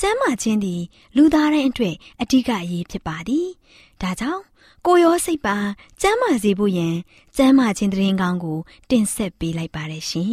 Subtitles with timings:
[0.00, 0.82] ကျန်းမာခြင်းသည်
[1.16, 3.46] လူသားတိုင်းအတွက်အဓိကအရေးဖြစ်ပါသည်။
[4.02, 4.42] ဒါကြောင့်
[4.86, 5.56] ကိုရောစိတ်ပါ
[6.00, 6.94] ကျန်းမာစေဖို့ယင်
[7.36, 8.58] ကျန်းမာခြင်းတရင်ကောင်းကို
[8.90, 10.28] တင်ဆက်ပေးလိုက်ပါရရှင်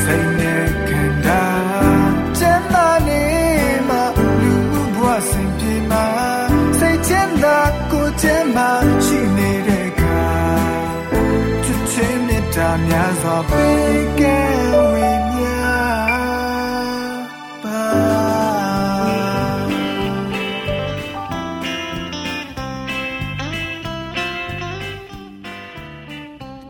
[0.02, 1.42] ။စိတ်နဲ့ခန္ဓာ
[2.38, 3.22] ကျန်းမာနေ
[3.88, 3.96] မှ
[4.40, 6.06] လူဘဝစင်ပြေမှာ
[6.78, 7.58] စိတ်ချမ်းသာ
[7.90, 8.93] ကိုကျန်းမာ
[13.50, 14.38] ပေးကဲ
[14.92, 15.44] ဝေမြ
[17.62, 17.82] ပါ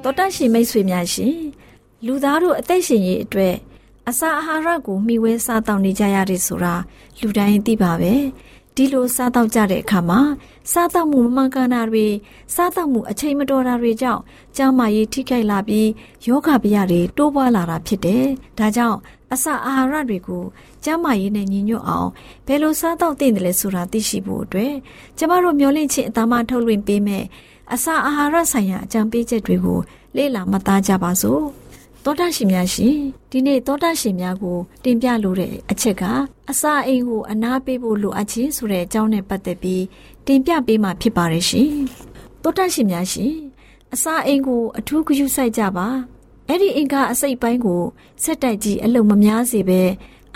[0.03, 1.37] တော်တရှိမိတ်ဆွေများရှင်
[2.07, 3.55] လူသားတို့အသက်ရှင်ရေးအတွက်
[4.09, 6.75] အစာအာဟာရကိုမျှဝဲစားတောင်းနေကြရတယ်ဆိုတာ
[7.21, 8.13] လူတိုင်းသိပါပဲ
[8.77, 10.21] ဒီလိုစားတောက်ကြတဲ့အခါမှာ
[10.73, 12.07] စားတောက်မှုမမှန်ကန်တာတွေ
[12.55, 14.23] စားတောက်မှုအချိန်မတော်တာတွေကြောင့်
[14.57, 15.89] ကျန်းမာရေးထိခိုက်လာပြီး
[16.27, 18.25] ယောဂဗျာတွေတိုးပွားလာတာဖြစ်တယ်။
[18.59, 18.99] ဒါကြောင့်
[19.33, 20.45] အစာအာဟာရတွေကို
[20.85, 22.09] ကျန်းမာရေးနဲ့ညီညွတ်အောင်
[22.47, 24.75] ဘယ်လိုစားတောက်သင့်တယ်လဲဆိုတာသိရှိဖို့အတွက်
[25.19, 27.25] ကျမတို့မျှဝင့်ခြင်းအသားမထုတ်လွှင့်ပေးမယ်
[27.73, 29.79] အစာအာဟာရဆိုင်ရာအကြံပေးချက်တွေကို
[30.17, 31.45] လေ့လာမှတ်သားကြပါစို့။
[32.07, 32.97] သောတာရှင်များရှင်
[33.31, 36.03] ဒီနေ့သောတာရှင်များကို တင်ပြလိုတဲ့အချက်က
[36.51, 39.83] အစာအိမ်ကိုအနာပေးဖို့လိုအပ်ခြင်းဆိုတဲ့အကြောင်းနဲ့ပတ်သက်ပြီး
[40.27, 41.71] တင်ပြပေးမှာဖြစ်ပါတယ်ရှင်
[42.43, 43.33] သောတာရှင်များရှင်
[43.95, 45.89] အစာအိမ်ကိုအထူးဂရုစိုက်ကြပါ
[46.49, 47.83] အဲ့ဒီအင်္ဂါအစိတ်ပိုင်းကို
[48.23, 49.83] ဆက်တိုက်ကြီးအလုံမများစေပဲ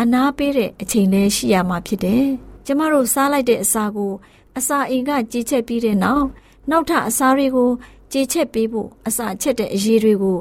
[0.01, 2.25] အနာပေးတဲ့အချိန်လေးရှိရမှာဖြစ်တယ်
[2.67, 4.12] ကျမတို့စားလိုက်တဲ့အစာကို
[4.59, 6.27] အစာအိမ်ကကြီးချက်ပြီးတဲ့နောက်
[6.71, 7.71] နောက်ထပ်အစာတွေကို
[8.12, 10.39] ကြေချက်ပေးဖို့အစာချက်တဲ့အရေးတွေကို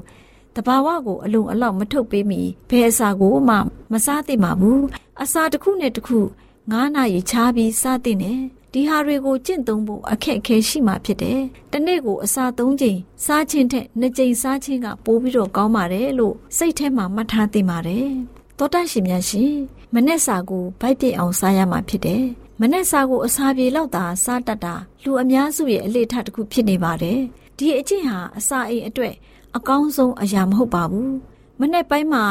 [0.58, 3.56] တဘာဝကိုအလုံးအလောက်မထုတ်ပေးမီဘယ်အစာကိုမှ
[3.92, 4.84] မစားသင့်ပါဘူး
[5.24, 6.20] အစာတစ်ခုနဲ့တစ်ခု
[6.62, 8.42] 9နာရီခြားပြီးစားသင့်တယ်
[8.74, 11.40] ဒီဟာတွေကိုကျင့်သုံးဖို့အခက်အခဲရှိမှဖြစ်တယ်။
[11.72, 18.08] တနေ့ကိုအစာ၃ချိန်စားခြင်းထက်၂ချိန်စားခြင်းကပိုပြီးတော့ကောင်းပါတယ်လို့စိတ်ထဲမှာမှတ်ထားသင့်ပါတယ်။
[18.58, 19.54] သောတရှင်များရှင်
[19.94, 22.24] မနေ့စာကိုဗိုက်ပြည့်အောင်စားရမှာဖြစ်တယ်။
[22.62, 27.20] မနေ့စာကိုအစာပြေလောက်သာစားတတ်တာလူအများစုရဲ့အလေထတစ်ခုဖြစ်နေပါတယ်။
[27.58, 29.14] ဒီအကျင့်ဟာအစာအိမ်အတွက်
[29.58, 31.12] အကောင်းဆုံးအရာမဟုတ်ပါဘူး။
[31.60, 32.24] မနေ့ပိုင်းမှာ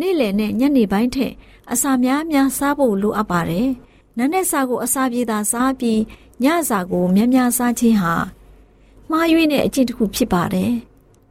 [0.00, 1.32] နေ့လယ်နဲ့ညနေပိုင်းထက်
[1.72, 3.68] အစာများများစားဖို့လိုအပ်ပါတယ်။
[4.16, 6.00] နန်းနဲ့စာကိုအစာပြေသာစားပြီး
[6.44, 8.14] ညစာကိုများများစားခြင်းဟာ
[9.10, 10.72] မှားယွင်းတဲ့အကျင့်တစ်ခုဖြစ်ပါတယ်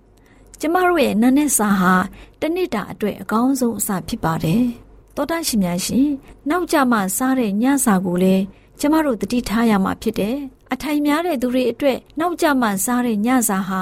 [0.59, 1.93] ။ကျမတို့ရဲ့နန်းနဲ့စာဟာ
[2.41, 4.63] တနေ့တာအတွက်အကောင်းဆုံးအစာဖြစ်ပါတယ်။
[5.15, 6.07] တောတရှင်များရှင်
[6.49, 8.43] နောက်ကြမှစားတဲ့ညစာကိုလည်း
[8.79, 10.37] ကျမတို့တတိထားရမှာဖြစ်တယ်။
[10.73, 13.81] အထိုင်များတဲ့သူတွေအတွက်နောက်ကြမှစားတဲ့ညစာဟာ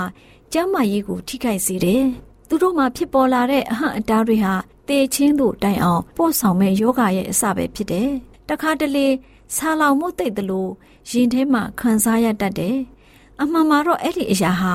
[0.54, 2.04] ကျမ်းမာရေးကိုထိခိုက်စေတယ်။
[2.48, 4.54] သူတို့မှာဖြစ်ပေါ်လာတဲ့အဟန့်အတားတွေဟာ
[4.88, 8.10] တေချင်းတို့တိုင်အောင်ပို့ဆောင်မဲ့ယောဂရဲ့အစပဲဖြစ်တယ်။
[8.50, 9.08] တခါတလေ
[9.56, 10.70] ဆာလောင်မှုတိတ်တလို့
[11.12, 12.78] ရင်ထဲမှာခံစားရတတ်တယ်။
[13.42, 14.74] အမှန်မှာတော့အဲ့ဒီအရာဟာ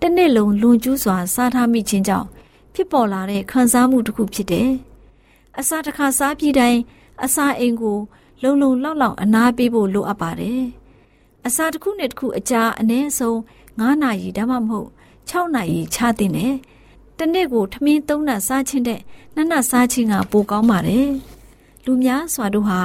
[0.00, 2.28] တစ်နေ့လုံးလွန်ကျူးစွာစားထားမိခြင်းကြောင့်
[2.74, 4.70] ဖြစ်ပေါ်လာတဲ့ခံစားမှုတစ်ခုဖြစ်တယ်။
[5.58, 6.80] အစာတစ်ခါစားပြီးတိုင်း
[7.24, 7.98] အစာအိမ်ကို
[8.42, 10.62] လုံလုံလောက်လောက်အနားပေးဖို့လိုအပ်ပါတယ်။
[11.46, 13.36] အစာတစ်ခုနဲ့တစ်ခုအကြာအနည်းဆုံး
[13.80, 14.88] 9နာရီဒါမှမဟုတ်
[15.30, 16.54] 6နာရီချတင်တယ်။
[17.18, 19.00] တနေ့ကိုထမင်း3နပ်စားခြင်းတဲ့
[19.34, 21.08] နှစ်နပ်စားခြင်းကပိုကောင်းပါတယ်။
[21.84, 22.80] လူများစွာတို့ဟာ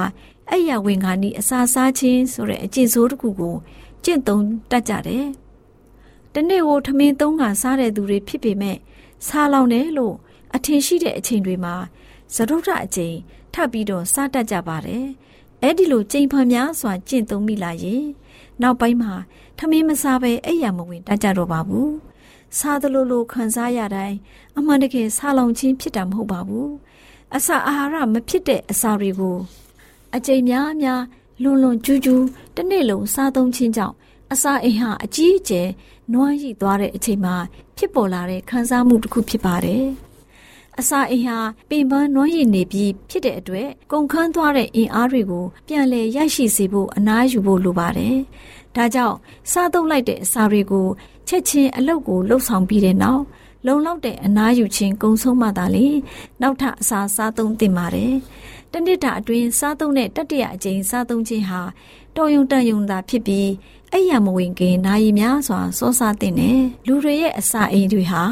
[0.48, 3.56] အဲ့ရဝင်ခါနီအစာစားခြင်းဆိုတဲ့အကျင့်ဆိုးတစ်ခုကို
[4.04, 5.26] ကျင့်သုံးတတ်ကြတယ်။
[6.34, 8.76] တနေ့ကိုထမင်း3ခါစားတဲ့သူတွေဖြစ်ပေမဲ့
[9.26, 10.14] စားလောင်တယ်လို့
[10.54, 11.74] အထင်ရှိတဲ့အချိန်တွေမှာ
[12.34, 13.16] သရုတ်ထအချိန်
[13.54, 15.04] ထပ်ပြီးတော့စားတတ်ကြပါတယ်။
[15.62, 18.04] အဲ့ဒီလိုကြိမ်ဖန်များစွာကျင့်သုံးမိလာရင်
[18.62, 19.12] နောက်ပိုင်းမှာ
[19.58, 21.90] ထမင်းမစားဘဲအဲ့ရမဝင်တတ်ကြတော့ပါဘူး။
[22.58, 24.16] စားသလိုလိုခံစားရတိုင်း
[24.58, 26.70] အမှန်တကယ်စားလောင်ခြင်းဖြစ်တာမဟုတ်ပါဘူး
[27.36, 29.36] အစာအာဟာရမဖြစ်တဲ့အစာတွေကို
[30.16, 31.02] အကြိမ်များများ
[31.42, 33.94] လွန်လွန်ကျူးကျူးတစ်နေ့လုံးစားသုံးခြင်းကြောင့်
[34.32, 35.68] အစာအိမ်ဟာအကြီးအကျယ်
[36.12, 37.36] နွမ်းရိသွားတဲ့အချိန်မှာ
[37.76, 39.86] ဖြစ်ပေါ်လာတဲ့ခံစားမှုတစ်ခုဖြစ်ပါတယ်။
[40.80, 41.38] အစာအိမ်ဟာ
[41.70, 48.16] ပင်ပန်းနွမ်းရိနေပြီးဖြစ်တဲ့အတွက်ကုန်ခန်းသွားတဲ့အင်အားတွေကိုပြန်လည်ရရှိစေဖို့အနားယူဖို့လိုပါတယ်။
[48.76, 49.16] ဒါကြောင့်
[49.52, 50.86] စားသုံးလိုက်တဲ့အစာတွေကို
[51.28, 53.22] ချက်ချင်းအလုပ်ကိုလှုပ်ဆောင်ပြီးတဲ့နောက်
[53.66, 55.86] လုံလောက်တဲ့အနားယူခြင်းကုံဆုံးမှသာလေ
[56.40, 58.14] နောက်ထပ်အစာစားသုံးသင့်ပါတယ်။
[58.72, 61.60] တနစ်တာအတွင်းစားသုံးတဲ့တတ္တရအကျိန်စားသုံးခြင်းဟာ
[62.16, 63.48] တော်ယုံတန်ယုံသာဖြစ်ပြီး
[63.92, 68.22] အဲ့ရမဝင်ခင်နာရီများစွာစောစားတဲ့နဲ့လူတွေရဲ့အစာအိမ်တွေဟာ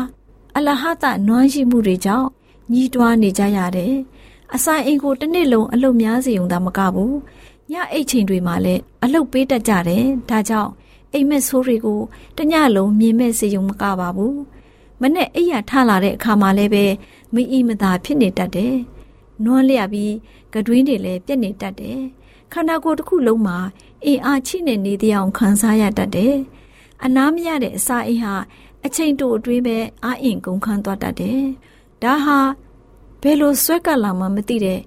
[0.57, 2.29] အလဟတနွမ်းရှိမှုတွေကြောင့်
[2.73, 3.95] ညီးတွားနေကြရတယ်။
[4.55, 7.15] အစာအိမ်ကိုတစ်နှစ်လုံးအလုပ်များစေုံသာမကဘူး။
[7.73, 10.71] ညအိတ်ချိန်တွေမှာလည်းအလုပ်ပေးတတ်ကြတယ်။ဒါကြောင့်
[11.13, 12.01] အိမ်မက်ဆိုးတွေကို
[12.37, 14.35] တညလုံးမြင်မဲ့စေုံမကပါဘူး။
[15.01, 16.85] မနဲ့အိယာထလာတဲ့အခါမှာလည်းပဲ
[17.35, 18.75] မအီမသာဖြစ်နေတတ်တယ်။
[19.45, 20.15] နွမ်းလျပြီး
[20.55, 22.01] ကတွင်းတွေလည်းပြက်နေတတ်တယ်။
[22.53, 23.59] ခန္ဓာကိုယ်တစ်ခုလုံးမှာ
[24.05, 26.35] အင်အားချိနေနေတဲ့အောင်ခံစားရတတ်တယ်။
[27.05, 28.35] အနားမရတဲ့အစာအိမ်ဟာ
[28.85, 31.41] အချိန်တိုအတွင်းပဲအာအင်ကုန်ခန်းသွားတတ်တယ်။
[32.03, 32.39] ဒါဟာ
[33.23, 34.81] ဘယ်လိုဆွဲကပ်လာမှမသိတဲ့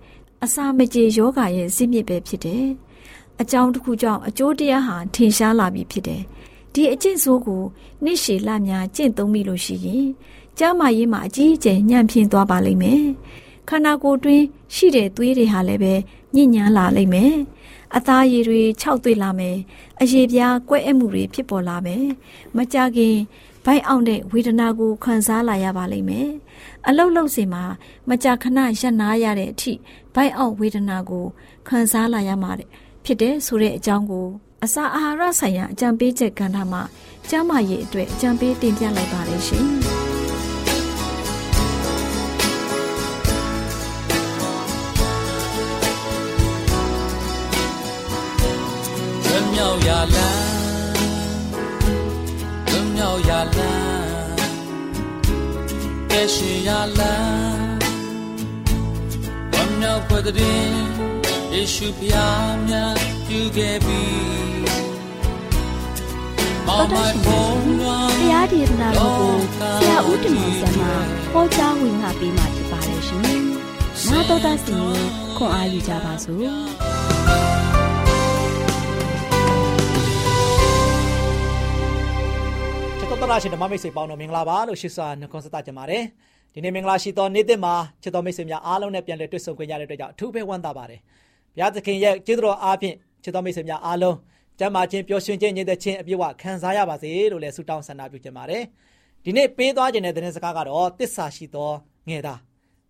[0.44, 2.66] အစာမကြေယောဂရဲ့ဇစ်မြစ်ပဲဖြစ်တယ်။
[3.42, 6.22] အကြောင်းတစ်ခုကြောင့်အကျိုးတရားဟာထင်ရှားလာပြီဖြစ်တယ်။
[6.74, 7.62] ဒီအကျင့်ဆိုးကို
[8.04, 10.06] နှစ်ရှည်လများကျင့်သုံးမိလို့ရှိရင်
[10.60, 13.04] ကျမ်းမာရေးမှာအကြီးအကျယ်ညံ့ဖျင်းသွားပါလိမ့်မယ်။
[13.70, 14.44] ခန္ဓာကိုယ်တွင်း
[14.76, 15.94] ရှိတဲ့သွေးတွေဟာလည်းပဲ
[16.36, 17.34] ညဉ့်ညမ်းလာလိမ့်မယ်။
[17.98, 19.58] အသားရည်တွေခြောက်သွေ့လာမယ်
[20.02, 22.06] အရေပြားကွဲအပ်မှုတွေဖြစ်ပေါ်လာမယ်
[22.56, 23.16] မကြခင်
[23.66, 26.30] ဘိုက်အောင်တဲ့ဝေဒနာကိုခံစားလာရပါလိမ့်မယ်
[26.88, 27.64] အလုတ်လုတ်စင်မှာ
[28.10, 29.74] မကြခဏရပ်နာရတဲ့အထိ
[30.16, 31.26] ဘိုက်အောင်ဝေဒနာကို
[31.68, 32.70] ခံစားလာရမှာတဲ့
[33.06, 34.28] ဖြစ်တဲ့ဆိုတဲ့အကြောင်းကို
[34.64, 36.82] အစာအာဟာရဆိုင်ရာအကြံပေးချက်ကဏ္ဍမှာ
[37.30, 39.68] ကျန်းမာရေးအတွက်အကြံပေးတင်ပြလိုက်ပါတယ်ရှင်
[49.54, 50.46] မြောက်ရာလန်း
[52.70, 54.36] လွန်မြောက်ရာလန်း
[56.12, 57.78] ကဲရှိရာလန်း
[59.52, 60.93] ဝမ်းမြောက်ဖွယ်တဲ့
[61.54, 62.96] ယေရှုဖျားမြတ်
[63.28, 64.02] ပြုခဲ့ပြီ
[66.68, 70.88] မောင်မိုင်ဖုံးတရားဒေသနာတော်ကိုဆရာဦးတင်မောင်ဆန်းမှ
[71.34, 73.22] ဟောကြားဝင်ငါပေးมาဖြစ်ပါတယ်ရှင်။
[74.10, 74.78] နာတော်တာစီ
[75.38, 76.54] ခွန်အားယူကြပါစို့။
[83.22, 86.04] တော်ရရှိဓမ္မမိတ်ဆွေပေါင်းတို့မင်္ဂလာပါလို့ရှိစွာနှုတ်ခွန်းဆက်တာကြပါတယ်
[86.54, 91.00] ဒီနေ့မင်္ဂလာရှိသောနေ့သစ်မှာချစ်တော်မိတ်ဆွေများအားလုံးနဲ့ပြန်လည်တွေ့ဆုံခွင့်ရတဲ့အတွက်ကြောင့်အထူးပဲဝမ်းသာပါတယ်
[91.55, 94.17] ဘုရားသခင်ရဲ့ကျေးဇူးတော်အားဖြင့်ချစ်တော်မိတ်ဆွေများအားလုံး
[94.59, 98.63] ကျမ်းမာခြင်းပျော်ရွှင်ခြင်းညီတဲ့ခြင်းအပြည့်အဝခံစားရပါစေလို့လည်းဆုတောင်းဆန္ဒပြုချင်ပါတယ်
[99.25, 101.71] ဒီနေ့ပေးသွားခြင်းတဲ့သတင်းစကားကတော့တစ္ဆာရှိသော
[102.09, 102.41] ငယ်သား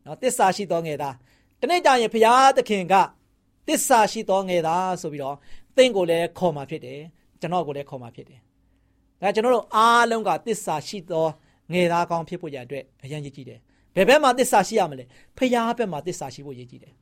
[0.05, 1.14] နော်တစ္ဆာရှိသောငယ်သား
[1.60, 2.94] ဒီနေ့ကြာရင်ဘုရားသခင်က
[3.69, 5.37] တစ္ဆာရှိသောငယ်သားဆိုပြီးတော့
[5.76, 7.00] သင်ကိုလည်းခေါ်มาဖြစ်တယ်
[7.40, 8.40] ကျွန်တော်ကိုလည်းခေါ်มาဖြစ်တယ်
[9.22, 11.26] ဒါကျွန်တော်တို့အားလုံးကတစ္ဆာရှိသော
[11.72, 13.58] ငယ်သားကောင်းဖြစ်ဖို့ရအတွက်အရန်ရည်ကြည့်တယ်။
[13.94, 15.05] ဘယ်ဘက်မှာတစ္ဆာရှိရမလဲ။
[15.38, 16.94] ဖျားဘက်မှာတစ္ဆာရှိဖို့ရည်ကြည့်တယ်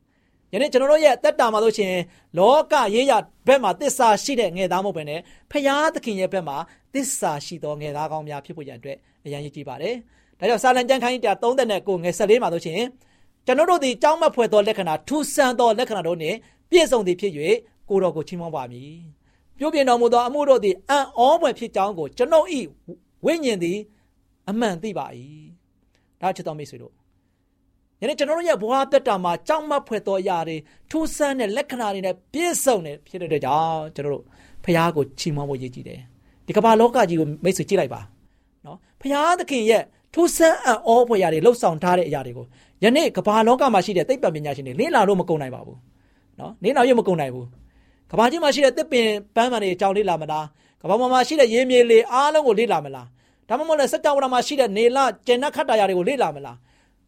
[0.52, 2.02] ယနေ့ကျွန်တော်တို့ရဲ့တက်တာမှာလို့ရှိရင်
[2.38, 3.12] လောကရေးရ
[3.46, 6.56] ဘက်မှာတစ္ဆာရှိတဲ့ငယ်သားမဟုတ်ဘဲနဲ့ဖျားသခင်ရဲ့ဘက်မှာ
[6.94, 9.94] တစ္ဆာရှိသောငယ်သားကောင်းများဖြစ်ဖို့ရအတွက်အရန်ရည်ကြည့်ပါတယ်။
[10.38, 12.88] ဒါကြောင့်စာလံကျမ်းခန်းကြီး39ငယ်14မှာလို့ရှိရင်
[13.46, 16.36] ကျွန်တော်တို့ဒီကြောင်းမဖွယ်သောလက္ခဏာထူးဆန်းသောလက္ခဏာတို့နှင့်
[16.70, 17.32] ပြည့်စုံသည်ဖြစ်၍
[17.88, 18.94] ကိုတော်ကိုချီးမွမ်းပါမည်။
[19.58, 22.60] ပြုပြင်တော်မူသောအမှုတို့သည်အံ့ဩဖွယ်ဖြစ်ကြောင်းကိုကျွန်ုပ်ဤ
[23.24, 23.78] ဝိညာဉ်သည်
[24.48, 25.06] အမှန်သိပါ၏
[26.20, 27.01] ဒါချစ်တော်မိတ်ဆွေတို့
[28.02, 30.56] ယနေ့ကျွန်တော်တို့ရဲ့ဘဝတက်တာမှာကြောက်မဖွယ်သောအရာတွေ
[30.90, 34.24] ထူးဆန်းတဲ့လက္ခဏာတွေနဲ့ပြည့်စုံနေဖြစ်တဲ့အတွက်ကြောင့်ကျွန်တော်တို့
[34.64, 36.00] ဖခင်ကိုချီးမွမ်းဖို့ရည်ကြည်တယ်
[36.46, 38.00] ဒီကမ္ဘာလောကကြီးကိုမိတ်ဆွေကြည့်လိုက်ပါ
[38.66, 39.82] နော်ဖခင်သခင်ရဲ့
[40.14, 42.46] ထူးဆန်းအံ့ဩဖွယ်ရာတွေလှုပ်ဆောင်ထားတဲ့အရာတွေကို
[42.84, 45.78] ယနေ့ကမ္ဘာလောကမှာရှိတဲ့သိပ္ပံပညာရှင်တွေလေ့လာလို့မကုန်နိုင်ပါဘူး
[46.40, 47.46] နော်လေ့လာရမကုန်နိုင်ဘူး
[48.10, 50.46] ကဘာကြီးမှာရှိတဲ့တစ်ပင်ပန်းပန်တွေအကြောင်းလေ့လာမလား
[50.80, 53.06] ကဘာပေါ်မှာရှိတဲ့ရေမြေလေအားလုံးကိုလေ့လာမလား
[53.48, 56.56] ဒါမှမဟုတ်လည်းစက်ကြောဝရမှာရှိတဲ့နေလကျန်တဲ့ခတ်တာယာတွေကိုလေ့လာမလား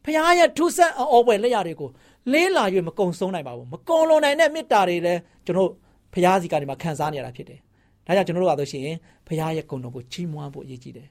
[0.05, 1.89] ဖခင်ရဲ့ထူးဆန်းအောပွဲလက်ရာတွေကို
[2.33, 5.71] လေးလာ၍မကုံဆုံးနိုင်ပါဘူးမကုံလွန်နိုင်တဲ့မေတ္တာတွေလည်းကျွန်တော်
[6.13, 7.59] ဖခင်စီကနေမှခံစားနေရတာဖြစ်တယ်
[8.07, 8.97] ဒါကြောင့်ကျွန်တော်တို့ကဆိုရှင်
[9.27, 11.09] ဖခင်ရဲ့ဂုဏ်တော်ကိုချီးမွမ်းဖို့အရေးကြီးတယ်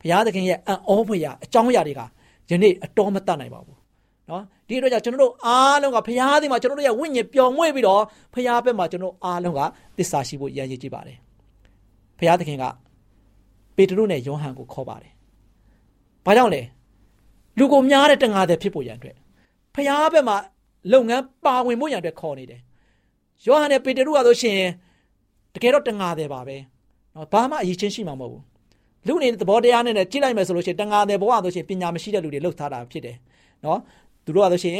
[0.00, 2.00] ဖခင်သခင်ရဲ့အံ့ဩဖွယ်ရာအကြောင်းအရာတွေက
[2.50, 3.78] ယနေ့အတော်မတတ်နိုင်ပါဘူး
[4.30, 8.02] နော်ဒီအတွက်ကြောင့်ကျွန်တော်တို့အားလုံးကဖရားသည်မှာကျွန်တော်တို့ရဲ့ဝိညာဉ်ပျော်မွေ့ပြီးတော့
[8.34, 9.60] ဖရားဘက်မှာကျွန်တော်အားလုံးက
[9.98, 11.18] သစ္စာရှိဖို့ရည်ရည်ကြည့်ပါတယ်
[12.18, 12.64] ဖရားသခင်က
[13.76, 15.12] ပေတရုနဲ့ယောဟန်ကိုခေါ်ပါတယ်
[16.26, 16.62] ဘာကြောင့်လဲ
[17.58, 19.16] လူကိုများတဲ့တငါတဲ့ဖြစ်ဖို့ရန်အတွက်
[19.74, 20.36] ဖရားဘက်မှာ
[20.92, 22.60] လုပ်ငန်းပါဝင်ဖို့ရန်အတွက်ခေါ်နေတယ်
[23.46, 24.58] ယောဟန်နဲ့ပေတရုကဆိုရှင်
[25.54, 26.56] တကယ်တော့တငါတဲ့ပါပဲ
[27.14, 28.42] နော်ဘာမှအရေးချင်းရှိမှာမဟုတ်ဘူး
[29.06, 33.16] လူနေတဲ့သဘောတရားနဲ့ကြည့်လိုက်မယ်ဆိုလို့ရှိရင်တငါတဲ့ဘဝဆိုရှင်ပညာမရှိတဲ့လူတွေလှုပ်ထားတာဖြစ်တယ်
[33.64, 33.78] နော်
[34.24, 34.78] သူတို့ကဆိုရှင်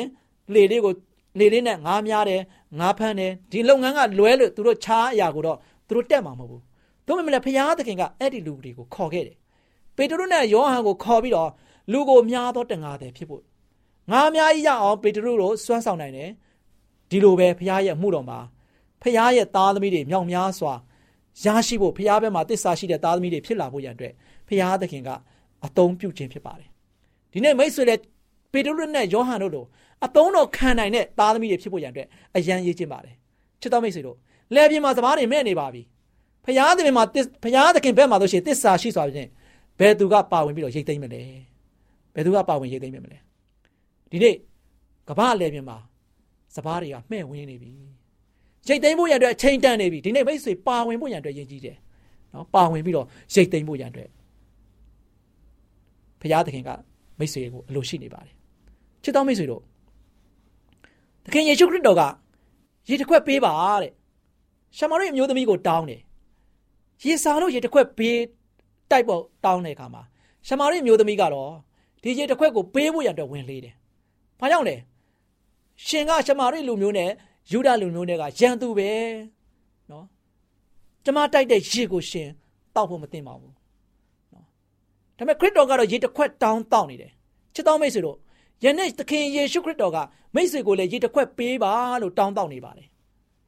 [0.55, 0.93] လေလေးကို
[1.39, 2.41] လေလေးနဲ့ငါးများတယ်
[2.79, 6.63] ငါးဖမ်းတယ်ဒီလုပ်ငန်းကလွဲလို့သူတို့ခြားအရာကိုတော့သူတို့တက်မှာမဟုတ်ဘူး
[7.07, 9.37] တို့မမလည်းဖရာသခင်ကအဲ့ဒီလူတွေကိုခေါ်ခဲ့တယ်
[9.97, 11.51] ပေတရုနဲ့ယောဟန်ကိုခေါ်ပြီးတော့
[11.91, 13.43] လူကိုများသောတန်ငါတယ်ဖြစ်ဖို့
[14.11, 16.31] ငါအများကြီးရအောင်ပေတရုတို့စွမ်းဆောင်နိုင်တယ်
[17.11, 18.39] ဒီလိုပဲဖရာရဲ့မှုတော်မှာ
[19.03, 20.73] ဖရာရဲ့သားသမီးတွေမြောက်များစွာ
[21.45, 24.13] ရရှိဖို့ဖရာဘက်မှာတစ္ဆာရှိတဲ့သားသမီးတွေဖြစ်လာဖို့ရန်အတွက်
[24.49, 25.11] ဖရာသခင်က
[25.65, 26.69] အသုံးပြုခြင်းဖြစ်ပါတယ်
[27.33, 28.01] ဒီနေ့မိတ်ဆွေလည်း
[28.53, 29.65] ပေတရုနဲ့ယောဟန်တို့လို
[30.05, 33.15] အသုံးတော်ခံနိုင်တဲ့သားသမီးတွေဖြစ်ဖို့ရန်အတွက်အရန်ရေးခြင်းပါတယ်
[33.61, 34.17] ချစ်တော်မိတ်ဆွေတို့
[34.55, 35.83] လက်ပြင်မှာစပားတွေမဲ့နေပါပြီ
[36.45, 37.05] ဖရာသခင်မှာ
[37.45, 39.29] ဖရာသခင်ဘက်မှာလို့ရှိရင်တစ္ဆာရှိစွာဖြင့်
[39.79, 41.23] ဘယ်သူကပါဝင်ပြီးတော့ရိတ်သိမ်းမလဲ
[42.15, 43.19] ဘယ်သူကပါဝင်ရိတ်သိမ်းမလဲ
[44.11, 44.35] ဒီနေ့
[45.09, 45.79] ကမ္ဘာလက်ပြင်မှာ
[46.55, 47.71] စပားတွေကမှဲ့ဝင်းနေပြီ
[48.69, 51.77] ရိတ်သိမ်းဖို့ရန်အတွက်အချိန်တန်နေပြီဒီနေ့မိတ်ဆွေပါဝင်ဖို့ရန်အတွက်ယဉ်ကြီးတယ်
[52.35, 54.09] နော်ပါဝင်ပြီးတော့ရိတ်သိမ်းဖို့ရန်အတွက်
[56.21, 56.71] ဖရာသခင်က
[57.19, 58.35] မိတ်ဆွေကိုအလိုရှိနေပါတယ်
[59.03, 59.63] ချစ်တော်မိတ်ဆွေတို့
[61.25, 62.03] သခင်ယေရှုခရစ်တော်က
[62.89, 63.53] ရေတစ်ခွက်ပေးပါ
[63.83, 63.93] တဲ့
[64.77, 66.01] ရှမာရိအမျိုးသမီးကိုတောင်းတယ်
[67.05, 68.19] ရေစာလို့ရေတစ်ခွက်ပေး
[68.91, 70.03] တိုက်ပေါ်တောင်းတဲ့အခါမှာ
[70.47, 71.53] ရှမာရိအမျိုးသမီးကတော့
[72.03, 73.75] ဒီရေတစ်ခွက်ကိုပေးဖို့ရတဲ့ဝင်လေးတယ်။
[74.41, 74.77] ဘာကြောင့်လဲ။
[75.87, 77.11] ရှင်ကရှမာရိလူမျိုးနဲ့
[77.51, 78.91] ယူဒလူမျိုးတွေကရန်သူပဲ။
[79.91, 80.07] နော်။
[81.05, 82.29] ကျမတိုက်တဲ့ရေကိုရှင်
[82.75, 83.53] တောက်ဖို့မသင့်ပါဘူး။
[84.35, 84.47] နော်။
[85.17, 87.13] ဒါပေမဲ့ခရစ်တော်ကတော့ရေတစ်ခွက်တောင်းတောက်နေတယ်။
[87.55, 88.19] ချစ်တော်မိတ်ဆွေတို့
[88.65, 89.99] ယနေ့သခင်ယေရှုခရစ်တော်က
[90.35, 92.89] မိတ်ဆွေကိုလည်းရေတစ်ခွက်ပေးပါလို့တောင်းတောက်နေပါတယ်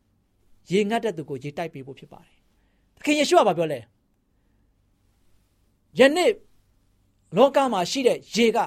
[0.71, 2.37] ။ရေငတ်တဲ့သူကိုရေတိုက်ပေးဖို့ဖြစ်ပါတယ်။
[2.97, 3.81] သခင်ယေရှုကဘာပြောလဲ။
[5.99, 6.31] ယနေ့
[7.37, 8.59] လောကမှာရှိတဲ့ရေက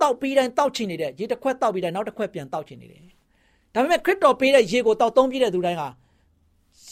[0.00, 3.00] တောက်ပြီးတိုင်းတောက်ချင်နေတဲ့ရေတစ်ခွက်တောက်ပြီးတိုင်းနောက်တစ်ခွက်ပြန်တောက်ချင်နေတယ်။
[3.74, 5.82] ဒါပေမဲ့ခရစ်တော်ပေးတဲ့ရေကိုတောက်သုံးပြတဲ့သူတိုင်းက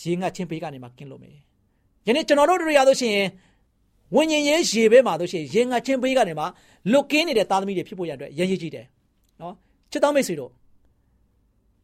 [0.02, 1.36] ရေငတ်ခြင်းပေးကနေမှကင်းလို့မယ်။
[2.06, 3.28] ယနေ့ကျွန်တော်တို့တို့ရလို့ရှိရင်
[4.14, 6.44] ဝိညာဉ်ရေးရေပဲမှာလို့ရှိရင်ရေငတ်ခြင်းပေးကနေမှ
[6.92, 8.86] လွတ်ကင်းနေတဲ့သားသမီးတွေဖြစ်ဖို့ရတဲ့ရည်ရည်ကြည့်တယ်
[9.40, 9.54] နော်
[9.90, 10.50] ချစ်တော်မိတ်ဆွေတို့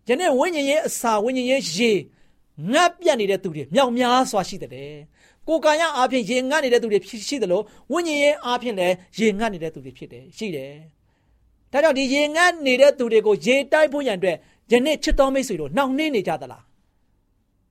[0.08, 1.90] ယနေ့ဝိညာဉ်ရေးအစာဝိညာဉ်ရေးရေ
[2.72, 4.96] ငတ်ပြတ်နေတဲ့သူတွေမြောက်များစွာရှိတယ်
[5.48, 6.98] ကိုယ်ကာယအားဖြင့်ရေငတ်နေတဲ့သူတွေ
[7.28, 10.72] ရှိတယ်လို့ဝိညာဉ်ရေးအားဖြင့်လည်းရေငတ်နေတဲ့သူတွေဖြစ်တယ်ရှိတယ်
[11.72, 14.36] ဒါကြောင့်ဒီရေငတ်နေတဲ့သူတွေကိုရေတိုက်ဖို့ရန်အတွက်
[14.72, 16.62] ယနေ့ချစ်တော်မိတ်ဆွေတို့နှောင့်နှင်းနေကြသလား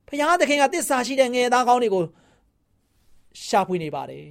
[0.08, 2.04] ဖခင်သခင်ကတစ္ဆာရှိတဲ့ငယ်သားကောင်းတွေကို
[3.46, 4.26] ရှာဖွေနေပါတယ်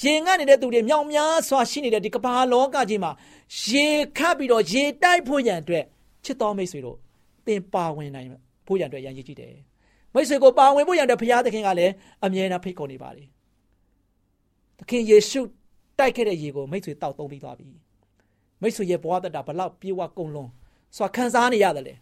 [0.00, 3.10] ရေငတ်နေတဲ့သူတွေမြောင်များစွာရှိနေတဲ့ဒီကမ္ဘာလောကကြီးမှာ
[3.66, 3.86] ရေ
[4.18, 5.84] ခတ်ပြီးတော့ရေတိုက်ဖို့ရန်အတွက်
[6.24, 6.96] ချစ်တော်မိတ်ဆွေတို့
[7.46, 8.28] သင်ပါဝင်နိုင်
[8.66, 9.54] ဖို့ရန်အတွက်ရန်ရည်ကြည့်တယ်
[10.14, 11.92] မိတ်ဆွေကိုပါဝင်ဖို့ရန်အတွက်ဘုရားသခင်ကလည်း
[12.24, 13.26] အမြဲတမ်းဖိတ်ခေါ်နေပါတယ်
[14.78, 15.40] သခင်ယေရှု
[15.98, 17.68] တိုက်ခဲ့တဲ့ရေကိုမိတ်ဆွေတောက်သုံးပြီးသွားပြီ
[18.62, 20.50] မိတ်ဆွေရဲ့ဘဝတတာဘလောက်ပြေဝကုန်လုံး
[20.96, 21.94] စွာခံစားနေရတယ်လေ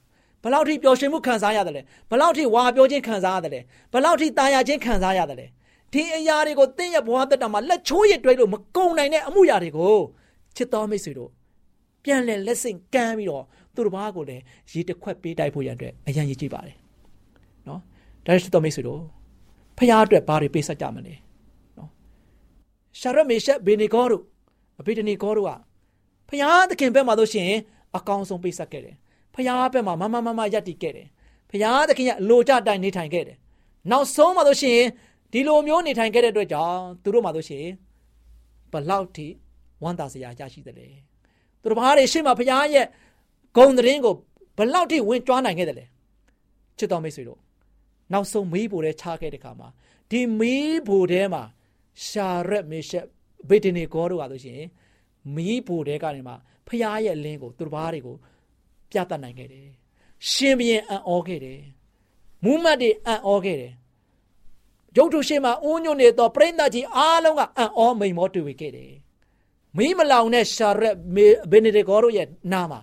[0.42, 3.60] ဘလောက်ထိပျော်ရွှင်မှုခံစားရတယ်လဲဘလောက်ထိဝါပြောခြင်းခံစားရတယ်လဲ
[3.92, 5.46] ဘလောက်ထိတာယာခြင်းခံစားရတယ်လဲ
[5.92, 9.96] ဒီအရာတွေကိုသင်ရဲ့ဘဝတက်တာမှာလက်ချိုးရတွဲလို့မကုန်နိုင်တဲ့အမှုရာတွေကို
[10.56, 11.30] ချစ်တော်မိတ်ဆွေတို့
[12.04, 16.89] ပြန်လဲလက်ဆင့်ကမ်းပြီးတော့သူတို့ဘာကိုလည်းရေတစ်ခွက်ပေးတိုက်ဖို့ရန်အတွက်အရန်ရည်ကြည့်ပါတယ်နော်
[18.26, 19.00] ဒါချစ်တော်မိတ်ဆွေတို့
[19.76, 21.14] ဖခင်အတွက်ဘာတွေပေးဆက်ကြမလဲ
[21.76, 21.90] နော်
[23.00, 24.22] ရှာရမေရှက်ဘေနီဂေါတို့
[24.80, 25.50] အဘိဒနီဂေါတို့က
[26.28, 27.58] ဖခင်သခင်ဘက်မှာလို့ရှိရင်
[27.96, 28.96] အကောင်းဆုံးပေးဆက်ခဲ့တယ်
[29.34, 31.08] ဖခင်ဘက်မှာမမမမယက်တည်ခဲ့တယ်
[31.50, 33.36] ဖခင်သခင်ကအလိုကြတိုင်းနေထိုင်ခဲ့တယ်
[33.90, 34.88] နောက်ဆုံးမှာလို့ရှိရင်
[35.32, 37.72] ဒီလိုမျိုးနေထိုင်ခဲ့တဲ့အတွက်ကြောင့်သူတို့မှတို့ရှိရင်
[38.72, 39.26] ဘလောက်ထိ
[39.82, 40.88] ဝမ်းသာစရာရရှိတယ်လေ
[41.62, 42.86] သူတို့ဘာတွေရှေ့မှာဘုရားရဲ့
[43.56, 44.14] ဂုံသတင်းကို
[44.58, 45.84] ဘလောက်ထိဝင်ကြွားနိုင်ခဲ့တယ်လေ
[46.78, 47.38] ချစ်တော်မိတ်ဆွေတို့
[48.12, 49.68] နောက်ဆုံးမီးဘိုထဲချခဲ့တဲ့ခါမှာ
[50.10, 51.42] ဒီမီးဘိုထဲမှာ
[52.06, 53.06] ရှာရက်မေရှက်
[53.48, 54.62] ဘေဒနီကောတို့ကဆိုရှင်
[55.34, 56.34] မီးဘိုထဲကနေမှ
[56.68, 58.16] ဖျားရဲ့လင်းကိုသူတို့ဘာတွေကို
[58.90, 59.68] ပြသနိုင်ခဲ့တယ်
[60.30, 61.60] ရှင်ဘရင်အံ့ဩခဲ့တယ်
[62.44, 63.72] မူးမတ်တွေအံ့ဩခဲ့တယ်
[64.96, 68.92] ရုပ်ထုရှိမှအိုးညွန့်နေတော့ပြိဿကြီးအားလုံးကအံ့ဩမိန်မောတွေ့ဝေခဲ့တယ်။
[69.76, 70.96] မီးမလောင်တဲ့ရှာရက်
[71.50, 72.80] ဘယ်နေဒီဂေါတို့ရဲ့နာမှာ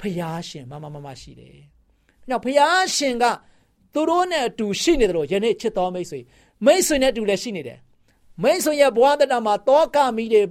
[0.00, 1.56] ဖျားရှင်မမမမရှိတယ်။
[2.28, 3.24] နောက်ဖျားရှင်က
[3.94, 6.20] သူတို့နဲ့အတူရှိနေတယ်လို့ယနေ့ချစ်တော်မိတ်ဆွေ
[6.64, 7.78] မိတ်ဆွေနဲ့အတူလည်းရှိနေတယ်။
[8.42, 10.42] မိတ်ဆွေရဲ့ဘဝတတမှာတောကမီးတွေ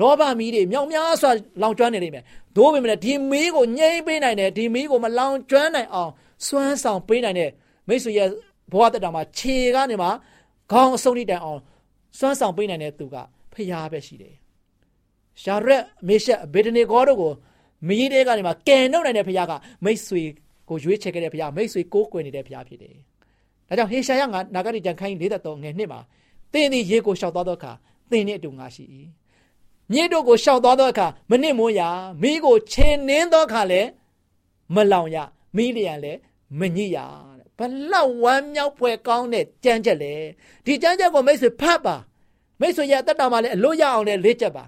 [0.00, 1.30] လောဘမီးတွေမြောင်များစွာ
[1.62, 2.24] လောင်ကျွမ်းနေလိမ့်မယ်။
[2.56, 6.10] သို့ပေမဲ့ဒီမီးကိုငြိမ်းပေးနိုင်တယ်ဒီမီးကိုမလောင်ကျွမ်းနိုင်အောင်
[6.46, 7.50] စွမ်းဆောင်ပေးနိုင်တဲ့
[7.88, 8.28] မိတ်ဆွေရဲ့
[8.72, 10.08] ဘဝတက်တာမှာခြေကနေမှ
[10.72, 11.60] ခေါင်းအဆုံးထိတိုင်အောင်
[12.18, 13.16] စွမ်းဆောင်ပေးနိုင်တဲ့သူက
[13.52, 14.34] ဖျားပဲရှိတယ်။
[15.42, 17.32] ရှာရက်မေရှက်ဘေဒနီဂေါတို့ကို
[17.88, 19.52] မီးတဲကနေမှကယ်နှုတ်နိုင်တဲ့ဖျားက
[19.84, 20.22] မိတ်ဆွေ
[20.68, 22.96] ကိုရွေးချယ်ခဲ့တဲ့ဖျားမိတ်ဆွေကိုးကွယ်နေတဲ့ဖျားဖြစ်တယ်။
[23.68, 26.00] ဒါကြောင့်ဟေရှာယငါနာဂတိကြံခိုင်း43ငယ်နှစ်မှာ
[26.52, 27.72] သင်သည်ရေကိုရှောက်သွားသောအခါ
[28.10, 28.84] သင်နှင့်အတူငါရှိ၏။
[29.92, 31.82] မြေတို့ကိုရှောက်သွားသောအခါမနစ်မွန်းရ
[32.22, 33.88] မီးကိုခြေနှင်းသောအခါလည်း
[34.74, 35.16] မလောင်ရ
[35.56, 36.18] မီးလျံလည်း
[36.58, 36.98] မညစ်ရ
[37.58, 37.60] ဘ
[37.90, 40.14] လောက်ဝမ်းမြောက်ဖွယ်ကောင်းတဲ့ကြမ်းချက်လေ
[40.66, 41.96] ဒီကြမ်းချက်ကိုမိတ်ဆွေဖတ်ပါ
[42.60, 44.64] မိတ်ဆွေရဲ့အသက်တာမှာလည်းအလို့ရအောင်လည်းလေ့ကျက်ပါ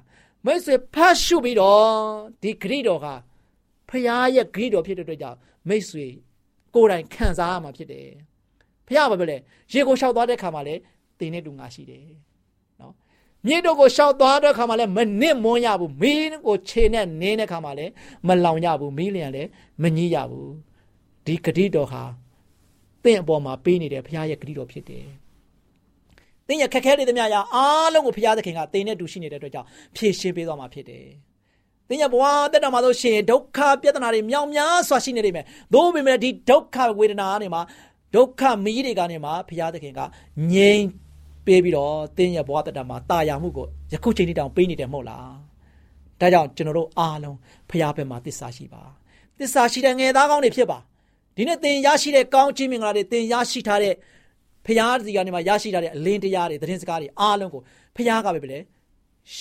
[0.47, 1.85] မိတ်ဆွေဖတ်ရှုပြီးတော့
[2.43, 3.15] ဒီဂရိတော်ဟာ
[3.89, 5.39] ဖရားရဲ့ဂရိတော်ဖြစ်တဲ့အတွက်ကြောင့်
[5.69, 6.07] မိတ်ဆွေ
[6.75, 8.09] ကိုယ်တိုင်ခံစားရမှာဖြစ်တယ်
[8.87, 9.37] ဖဖះဘာပြောလဲ
[9.73, 10.75] ရေကိုရှောက်သွားတဲ့ခါမှာလဲ
[11.19, 12.07] တင်နဲ့တူငါရှိတယ်
[12.81, 12.95] နော်
[13.47, 17.87] မြေတို့ကိုရှောက်သွားတဲ့ခါမှာလဲမနစ်မွန်းရဘူးမီးကိုခြေနဲ့နင်းတဲ့ခါမှာလဲ
[18.27, 19.43] မလောင်ရဘူးမီးလျံလဲ
[19.83, 20.53] မညှိရဘူး
[21.27, 22.03] ဒီဂတိတော်ဟာ
[23.05, 25.07] တင့်အပေါ်မှာပေးနေတဲ့ဖះရဲ့ဂတိတော်ဖြစ်တယ်
[26.47, 31.07] တင်းရခက်ခဲတွေတမျှရအားလုံးကိုဖះသခင်ကတင်းနဲ့တူရှိနေတဲ့အတွက်ကြောင့်ဖြည့်ရှင်းပေးသွားမှာဖြစ်တယ်။
[31.91, 35.45] တင်းရဘဝတက်တာမှာဆိုရှင်ဒုက္ခပြဿနာတွေမြောင်များစွာရှိနေနေမယ်။
[35.75, 37.63] သို့ပေမဲ့ဒီဒုက္ခဝေဒနာတွေမှာ
[38.15, 40.01] ဒုက္ခမီးတွေကနေမှဖះသခင်က
[40.53, 40.85] ငြိမ်
[41.47, 45.31] ပေးပြီးတော့တင်းရဘဝတက်တာမှာတာယာမှုကိုယခုချိန်ထိတောင်ပေးနေတယ်မဟုတ်လား။
[46.21, 47.37] ဒါကြောင့်ကျွန်တော်တို့အားလုံး
[47.71, 48.83] ဖះဘက်မှာတစ္ဆာရှိပါ။
[49.39, 50.79] တစ္ဆာရှိတဲ့ငယ်သားကောင်းတွေဖြစ်ပါ။
[51.37, 53.95] ဒီနေ့သင်ရရှိတဲ့ကောင်းချီးမင်္ဂလာတွေသင်ရရှိထားတဲ့
[54.67, 57.63] ဖျားစီကနေမှရရှိထားတဲ့အလင်းတရားတွေသတင်းစကားတွေအားလုံးကို
[57.97, 58.59] ဖျားကပဲပဲလေ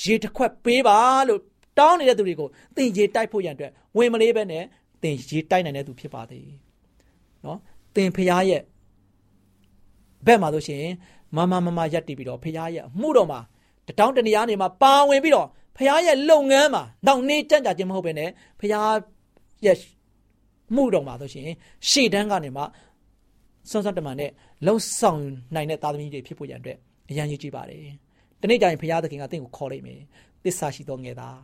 [0.02, 1.42] ရေတစ်ခွက်ပေးပါလို့
[1.80, 4.64] တောင်းနေတဲ့သူတွေကိုသင်ရေတိုက်ဖို့ရန်အတွက်ဝင်မလေးပဲနဲ့
[5.02, 6.50] သင်ရေတိုက်နိုင်တဲ့သူဖြစ်ပါသေး
[7.46, 7.60] နော်
[7.96, 8.62] သင်ဖျားရဲ့
[10.26, 10.86] ဘက်မှာဆိုရှင်
[11.36, 13.40] မမမမရက်တည်ပြီးတော့ဖျားရဲ့မှုတော်မှာ
[13.88, 18.94] တတောင်းတနေရာနေမှာပါဝင်ပြီးတော့ဖျားရဲ့လုပ်ငန်းမှာနောက်နေ့ကြံ့ကြခြင်းမဟုတ်ပဲနဲ့ဖျား
[19.66, 19.78] ရဲ့
[20.76, 21.48] မှုတော်မှာဆိုရှင်
[21.90, 22.64] ရှေ့တန်းကနေမှ
[23.70, 24.32] စွန်းစွန်းတမန်နဲ့
[24.66, 25.24] လှုပ်ဆောင်
[25.56, 26.78] နိုင်တဲ့သားသမီးတွေဖြစ်ဖို့ရန်အတွက်
[27.10, 27.84] အရန်ကြီးကြည့်ပါတယ်။
[28.42, 30.00] ဒီနေ့ကျရင်ဘုရားသခင်ကတင့်ကိုခေါ်လိုက်မယ်။
[30.44, 31.40] တစ္ဆာရှိသောငယ်သား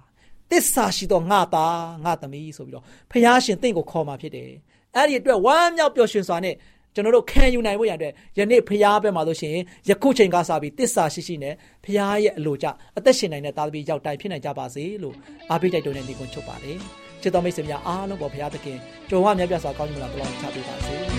[0.51, 4.51] တစ္ဆာရှိသောငါသားငါသမီးဆိုပြီးတော့ဘုရားရှင်တင့်ကိုခေါ်มาဖြစ်တယ်။
[4.95, 6.55] အဲ့ဒီအတွက်ဝမ်းမြောက်ပျော်ရွှင်စွာနဲ့
[6.95, 9.55] ကျွန်တော်တို့ခံယူနိုင်ဖို့ရန်အတွက်ယနေ့ဖရားဘက်မှာဆိုရှင်
[9.89, 15.15] ယခုချိန်ကစပြီးတစ္ဆာရှိရှိနဲ့ဖရားရဲ့အလိုကြအသက်ရှင်နိုင်တဲ့သားသမီးရောက်တိုင်းဖြစ်နိုင်ကြပါစေလို့
[15.51, 16.77] အားပေးတိုက်တွန်းတဲ့ညီကုန်းချုပ်ပါတယ်။
[17.21, 18.77] ချစ်တော်မိတ်ဆွေများအားလုံးပေါ်ဖရားသခင်
[19.09, 20.95] ကြုံဝမြတ်ပြစွာကောင်းကြီးမလားဘလောင်းချပေးပါစေ။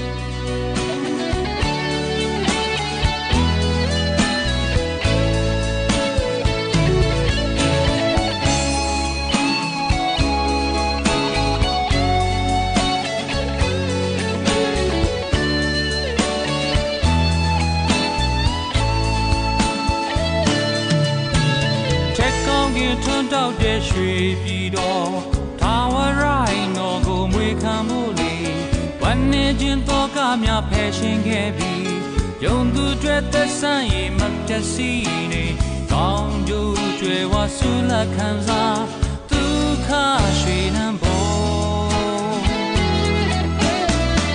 [23.17, 25.13] န်းတောက်တဲ့ရွှေပြည်တော်
[25.61, 28.35] ထာဝရိုင်းတော်ကိုမွေခံမှုလေ
[29.03, 31.91] ဝမ်းနေခြင်းတော့ကများဖယ်ရှင်ခဲ့ပြီး
[32.45, 34.91] ယုံသူတွေသက်ဆိုင်ရင်မတစီ
[35.33, 35.45] နေ
[35.93, 38.81] ကောင်းကျိုးကျွယ်ဝဆူလက်ခံစား
[39.31, 39.89] ဒုက္ခ
[40.41, 42.37] ရွှေနံပေါ်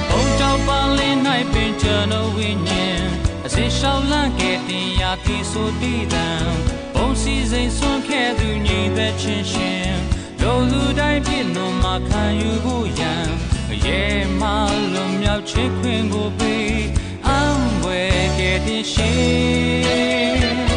[0.09, 1.17] ဘုံကြောင့်ပါလင်း၌
[1.53, 3.03] ပင်ကျွန်တော်ဝိညာဉ်
[3.45, 6.27] အစင်ရှောင်းလန့်ခဲ့တင်ရာတိဆိုတည်တံ
[7.11, 9.93] ဘုံစီစိန်ဆွန့်ခဲ့သူညီသက်ချင်းရှင်
[10.41, 13.27] လူလူတိုင်းပြည့်နှုံမှာခံယူဖို့ရန်
[13.85, 14.01] ရဲ
[14.41, 14.43] မ
[14.93, 16.81] လွန်မြောက်ချစ်ခွင်ကိုပေး
[17.27, 20.70] အံွယ်ခဲ့တဲ့ရှင်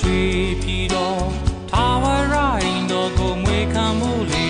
[0.00, 0.22] ရွှေ
[0.62, 1.24] ပြည်တော်
[1.70, 4.48] ထာဝရိုင်းတော်ကိုမွေခံမှုလေ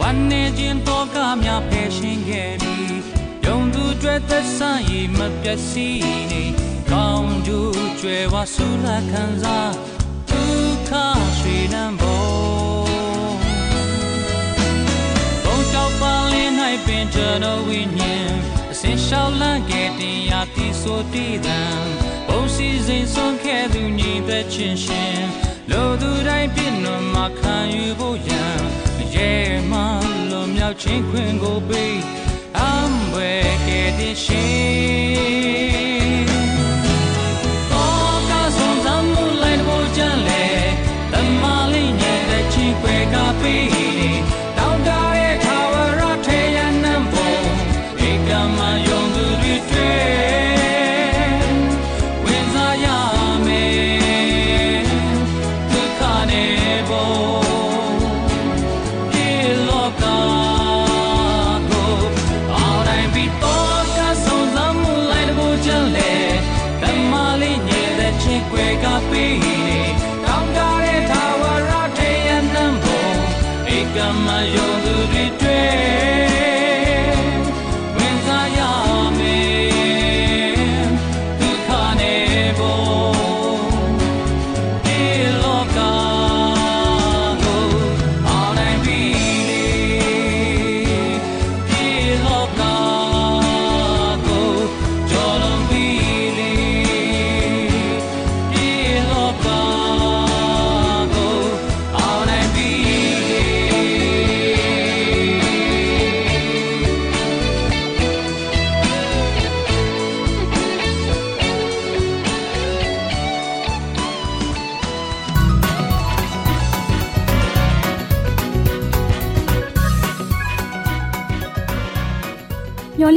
[0.00, 2.98] ဝမ်းနေခြင်းတော့ကများဖယ်ရှင်ခဲ့ပြီး
[3.44, 6.42] ယုံသူတွေသက်ဆိုင်ရင်မပျက်စီးနေ
[6.90, 9.72] ကောင်းကျိုးကျွယ်ဝဆူလာခံစား
[10.30, 10.90] ဒုက္ခ
[11.38, 12.86] ရွှေနံပေါ်
[15.44, 16.52] ဘုံတောက်ပါလင်း၌
[16.86, 18.32] ပင်ကျွန်တော်ဝိညာဉ်
[18.72, 21.60] အစင်ရှောင်းလန့်ခဲ့တင်ရာတိဆိုတည်တံ
[22.36, 25.22] ဘုံစီစဉ်ဆုံးခဲ့သူညီသက်ချင်းရှင်
[25.70, 28.58] လိုသူတိုင်းပြည့်နှံမှာခံယူဖို့ရန်
[29.14, 29.32] ရဲ
[29.70, 29.72] မ
[30.30, 31.98] လွန်မြောက်ခြင်းခွင်ကိုပေး
[32.58, 36.24] အံွယ်ခဲ့တဲ့ရှင်
[37.70, 40.44] တော့ကဆုံးစမ်းမှုလိုက်ဖို့ကြံလေ
[41.12, 43.83] တမလေးညတဲ့ချင်းခွဲကပေး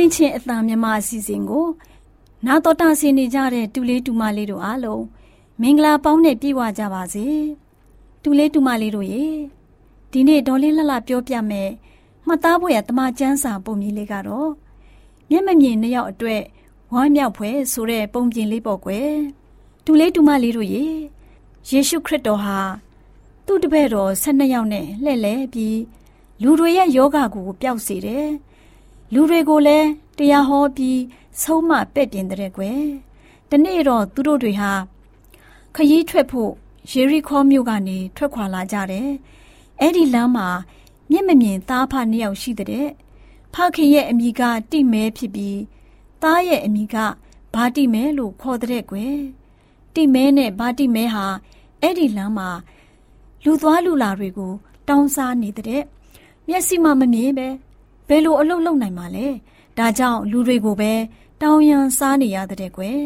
[0.08, 1.67] င့်ခြင်းအတန်မြမအစီအစဉ်ကို
[2.46, 5.04] နာတော်တာဆင်နေကြတဲ့တူလေးတူမလေးတို့အားလုံး
[5.62, 7.26] မင်္ဂလာပေါင်းနဲ့ပြည့်ဝကြပါစေ
[8.24, 9.26] တူလေးတူမလေးတို့ရေ
[10.12, 11.70] ဒီနေ့ဒေါ်လေးလှလှပြောပြမယ်
[12.28, 14.50] မှတ်သားဖို့ရတမချန်းစာပုံမြင်လေးကတော့
[15.30, 16.43] မျက်မမြင်နှစ်ယောက်အတွက်
[16.93, 19.12] ဝမ်းမြောက်ဖွယ်ဆိုတဲ့ပုံပြင်လေးပေါ့ကွယ်
[19.86, 20.86] တူလေးတူမလေးတို့ရေ
[21.70, 22.60] ယေရှုခရစ်တော်ဟာ
[23.46, 25.80] သူ့တပည့်တော်၁၂ယောက်နဲ့လှည့်လဲပြီး
[26.41, 28.28] လူတွေရဲ့ယောဂကိုပျောက်စေတယ်
[29.13, 31.00] လူတွေကိုလည်းတရားဟောပြီး
[31.41, 32.82] ဆုံးမပဲ့ပြင်တဲ့ကွယ်
[33.50, 34.72] တနေ့တော့သူတို့တွေဟာ
[35.76, 36.52] ခရီးထွက်ဖို့
[36.91, 39.10] ယေရီခေါမြို့ကနေထွက်ခွာလာကြတယ်
[39.80, 40.48] အဲ့ဒီလမ်းမှာ
[41.12, 42.88] မျက်မမြင်သားဖနှစ်ယောက်ရှိတဲ့
[43.54, 44.41] ဖခင်ရဲ့အမိက
[44.72, 45.60] တိမဲဖြစ်ပြီး
[46.22, 46.96] သားရဲ့အမိက
[47.54, 49.17] ဘာတိမဲလို့ခေါ်တဲ့ကွယ်
[49.96, 51.26] တိမဲနဲ့ဘာတိမဲဟာ
[51.82, 52.50] အဲ့ဒီလမ်းမှာ
[53.43, 54.54] လူသွားလူလာတွေကို
[54.88, 55.84] တောင်းစားနေတဲ့
[56.48, 57.48] မျက်စိမှမမြင်ပဲ
[58.08, 59.28] ဘယ်လိုအလုပ်လုပ်နိုင်မှာလဲ
[59.78, 60.93] ဒါကြောင့်လူတွေကိုပဲ
[61.41, 63.02] တောင်းရန်စားနေရတဲ့ကွယ်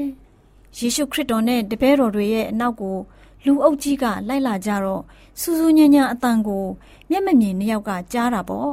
[0.77, 2.97] ယေရှုခရစ်တော်နဲ့တပည့်တော်တွေရဲ့အနောက်ကို
[3.45, 5.03] လူအုပ်ကြီးကလိုက်လာကြတော့
[5.39, 6.65] စူးစူးညံ့ညံ့အတန်ကို
[7.09, 8.71] မျက်မမြင်နှစ်ယောက်ကကြားတာပေါ့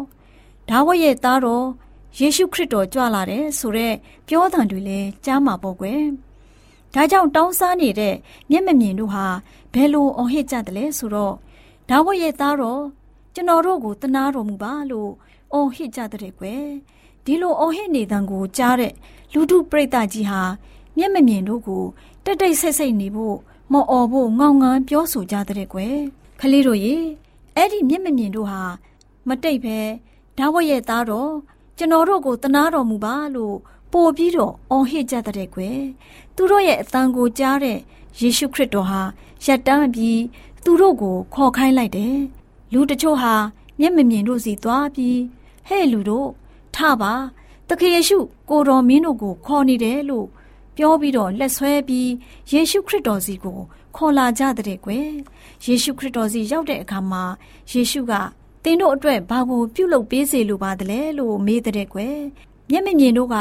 [0.69, 1.67] ဒါဝတ်ရဲ့သားတော်
[2.19, 3.97] ယေရှုခရစ်တော်ကြွလာတယ်ဆိုတော့
[4.29, 6.03] ပြောတံတွေလည်းကြားမှာပေါ့ကွယ်
[6.95, 8.15] ဒါကြောင့်တောင်းစားနေတဲ့
[8.51, 9.27] မျက်မမြင်တို့ဟာ
[9.75, 11.35] ဘယ်လိုအော်ဟစ်ကြတယ်လဲဆိုတော့
[11.89, 12.83] ဒါဝတ်ရဲ့သားတော်
[13.35, 15.11] ကျွန်တော်တို့ကိုတနာတော်မူပါလို့
[15.53, 16.65] အော်ဟစ်ကြတဲ့ကွယ်
[17.25, 18.95] ဒီလိုအော်ဟစ်နေတံကိုကြားတဲ့
[19.33, 20.43] လူထုပရိသတ်ကြီးဟာ
[20.97, 21.85] မျက်မမြင်တို့ကို
[22.25, 23.37] တက်တိတ်ဆိတ်ဆိတ်နေဖို့
[23.73, 25.97] မော်အော်ဖို့ငောင်ငန်းပြောဆိုကြတဲ့ကွယ်
[26.41, 26.97] ခလေးတို့ရေ
[27.57, 28.63] အဲ့ဒီမျက်မမြင်တို့ဟာ
[29.29, 29.79] မတိတ်ပဲ
[30.39, 31.33] ဒါဝတ်ရဲ့သားတော်
[31.79, 33.57] ကျွန်တော်တို့ကိုတနာတော်မူပါလို့
[33.93, 35.81] ပို့ပြီးတော့အော်ဟစ်ကြတဲ့ကွယ်
[36.37, 37.79] သူတို့ရဲ့အတန်ကိုကြားတဲ့
[38.21, 39.01] ယေရှုခရစ်တော်ဟာ
[39.45, 40.21] ရက်တန်းပြီး
[40.65, 42.17] သူတို့ကိုခေါ်ခိုင်းလိုက်တယ်
[42.73, 43.35] လူတချို့ဟာ
[43.81, 45.19] မျက်မမြင်တို့စီသွားပြီး
[45.69, 46.29] ဟဲ့လူတို့
[46.75, 47.13] ထပါ
[47.69, 48.19] တခင်ယေရှု
[48.51, 50.27] ကိုတော်မင်းတို့ကိုခေါ်နေတယ်လို့
[50.77, 52.11] ပြောပြီးတော့လက်ဆွဲပြီး
[52.53, 53.59] ယေရှုခရစ်တော်စီကို
[53.97, 55.09] ခေါ်လာကြတဲ့ကွယ်
[55.65, 57.25] ယေရှုခရစ်တော်စီရောက်တဲ့အခါမှာ
[57.73, 58.13] ယေရှုက
[58.63, 62.17] သင်တို့အတွက်ဘာကိုပြုလုပ်ပေးစေလိုပါသလဲလို့မေးတဲ့ကွယ်
[62.71, 63.37] မျက်မမြင်တို့က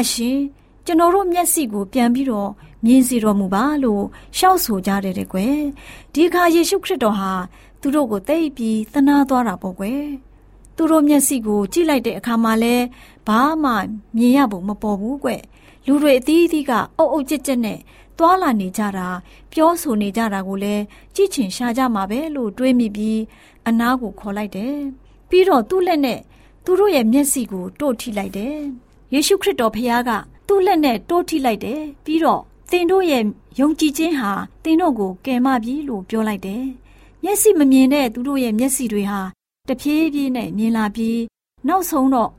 [0.00, 0.38] အရှင်
[0.86, 2.50] ကျွန်တော်တို့မျက်စိကိုပြန်ပြီးတော့
[2.86, 4.04] မြင်စီတော်မူပါလို့
[4.38, 5.58] ရှောက်ဆိုကြတဲ့ကွယ်
[6.12, 7.32] ဒီအခါယေရှုခရစ်တော်ဟာ
[7.80, 10.02] သူတို့ကိုသိပြီးသနာသွားတာပေါ့ကွယ်
[10.82, 12.74] သူတို့မျက်စိကိုကြည့်လိုက်တဲ့အခါမှာလဲ
[13.28, 13.72] ဘာမှ
[14.16, 15.30] မြင်ရဖို့မပေါ်ဘူးကွ
[15.86, 17.78] လူတွေအသီးသီးကအုပ်အုပ်ကြက်ကြက်နဲ့
[18.18, 19.08] သွာလာနေကြတာ
[19.52, 20.82] ပြောဆိုနေကြတာကိုလည်း
[21.14, 23.20] ကြည့်ချင်ရှာကြမှာပဲလို့တွေးမိပြီး
[23.68, 24.76] အနားကိုခေါ်လိုက်တယ်
[25.28, 26.20] ပြီးတော့သူ့လက်နဲ့
[26.64, 28.56] သူတို့ရဲ့မျက်စိကိုတို့ထိလိုက်တယ်
[29.12, 30.10] ယေရှုခရစ်တော်ဖခင်က
[30.48, 33.22] သူ့လက်နဲ့တိုးထိလိုက်တယ်ပြီးတော့သင်တို့ရဲ့
[33.60, 34.32] ယုံကြည်ခြင်းဟာ
[34.64, 36.64] သင်တို့ကိုကယ်မပြီလို့ပြောလိုက်တယ်
[37.22, 39.22] မျက်စိမမြင်တဲ့သူတို့ရဲ့မျက်စိတွေဟာ
[39.68, 41.18] တဖြည်းဖြည်းနဲ့မြင်လာပြီး
[41.68, 42.30] နောက်ဆုံးတော့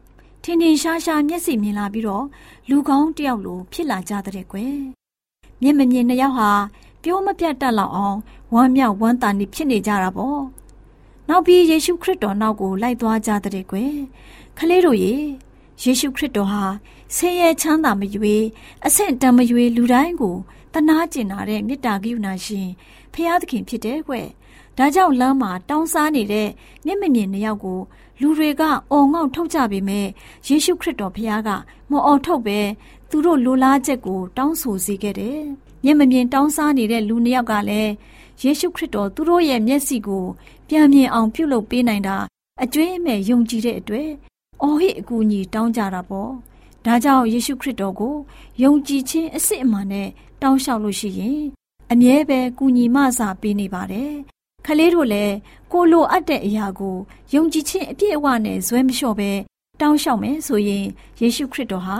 [0.44, 2.26] ထင်ထင်ရှားရှားမျက်စိမြင်လာပြီးတော့
[2.70, 4.76] လူကောင်းတယောက်လိုဖြစ်လာကြတဲ့ကွယ်
[5.62, 6.52] မျက်မမြင်နှစ်ယောက်ဟာ
[7.04, 8.18] ပြောမပြတ်တတ်လောက်အောင်
[8.54, 10.42] ဝမ်းမြောက်ဝမ်းသာနေဖြစ်နေကြတာပေါ့
[11.30, 13.94] နောက်ပြီးယေရှုခရစ်တော်နောက်ကိုလိုက်သွားကြတဲ့ကွယ်
[14.58, 15.14] ခလေးတို့ရေ
[15.84, 16.64] ယေရှုခရစ်တော်ဟာ
[17.16, 18.36] ဆင်းရဲချမ်းသာမရွေ
[18.86, 20.36] အဆင့်တန်မရွေလူတိုင်းကို
[20.74, 22.70] တနာကျင်နာတဲ့မေတ္တာကရုဏာရှင်
[23.14, 24.14] ဖရာသခင်ဖြစ်တယ်ကွ
[24.78, 26.50] ဒါကြောင့်လမ်းမှာတောင်းစားနေတဲ့
[26.86, 27.80] မျက်မမြင်နှစ်ယောက်ကို
[28.22, 30.08] လူတွေကအော်ငေါ့ထုတ်ကြပေမဲ့
[30.48, 31.50] ယေရှုခရစ်တော်ဖခင်က
[31.92, 32.60] မအော်ထုတ်ပဲ
[33.10, 35.40] သူတို့လိုလားချက်ကိုတောင်းဆိုစေခဲ့တယ်။
[35.84, 37.92] မျက်မမြင်တောင်းစားနေတဲ့လူနှစ်ယောက်ကလည်း
[38.42, 40.26] ယေရှုခရစ်တော်သူတို့ရဲ့မျက်စိကို
[40.68, 42.18] ပြန်မြင်အောင်ပြုလုပ်ပေးနိုင်တာ
[42.64, 44.10] အကျွင်းမဲ့ယုံကြည်တဲ့အတွက်
[44.62, 46.34] အော်ဟစ်အကူအညီတောင်းကြတာပေါ့။
[46.86, 48.16] ဒါကြောင့်ယေရှုခရစ်တော်ကို
[48.64, 50.10] ယုံကြည်ခြင်းအစစ်အမှန်နဲ့
[50.42, 51.42] တောင်းလျှောက်လို့ရှိရင်
[51.92, 54.14] အမြဲပဲကူညီမဆာပေးနေပါတယ်
[54.66, 55.36] ခလေးတို့လည်း
[55.72, 56.98] ကိုလိုအပ်တဲ့အရာကို
[57.34, 59.32] ယုံကြည်ခြင်းအပြည့်အဝနဲ့ဇွဲမလျှော့ပဲ
[59.82, 60.86] တောင်းလျှောက်မယ်ဆိုရင်
[61.22, 61.98] ယေရှုခရစ်တော်ဟာ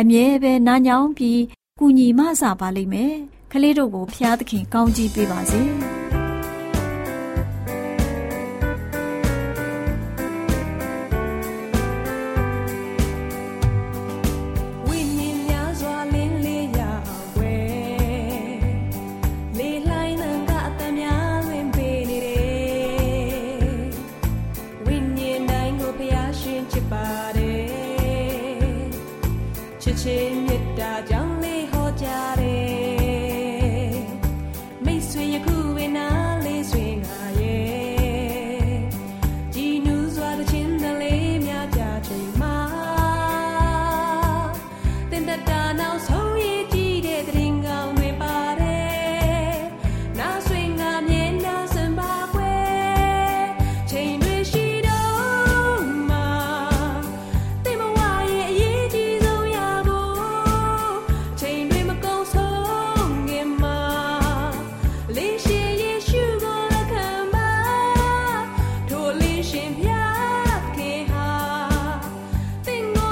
[0.00, 1.40] အမြဲပဲနာညောင်းပြီး
[1.78, 3.14] ကူညီမဆာပါလိမ့်မယ်
[3.52, 5.62] ခလေးတို့ကိုဖျားသခင်ကောင်းကြီးပေးပါစေ။